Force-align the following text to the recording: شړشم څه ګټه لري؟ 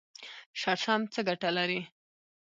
شړشم 0.59 1.01
څه 1.13 1.19
ګټه 1.27 1.49
لري؟ 1.57 1.79